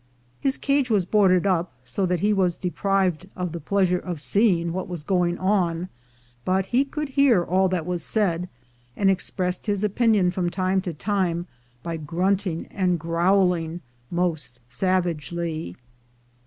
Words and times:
His 0.39 0.57
cage 0.57 0.89
was 0.89 1.05
boarded 1.05 1.45
up, 1.45 1.71
so 1.85 2.07
that 2.07 2.21
he 2.21 2.33
was 2.33 2.57
deprived 2.57 3.29
of 3.35 3.51
the 3.51 3.59
pleasure 3.59 3.99
of 3.99 4.19
seeing 4.19 4.73
what 4.73 4.87
was 4.87 5.03
going 5.03 5.37
on, 5.37 5.89
but 6.43 6.65
he 6.65 6.83
could 6.85 7.09
hear 7.09 7.43
all 7.43 7.69
that 7.69 7.85
was 7.85 8.01
said, 8.03 8.49
and 8.97 9.11
expressed 9.11 9.67
his 9.67 9.83
opinion 9.83 10.31
from 10.31 10.49
time 10.49 10.81
to 10.81 10.93
time 10.95 11.45
by 11.83 11.97
grunting 11.97 12.65
and 12.71 12.99
growling 12.99 13.81
most 14.09 14.59
savagely. 14.67 15.75